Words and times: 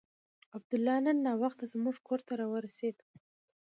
عبدالله 0.55 0.97
نن 1.05 1.17
ناوخته 1.25 1.65
زموږ 1.73 1.95
کور 2.07 2.19
ته 2.27 2.33
راورسېد. 2.39 2.97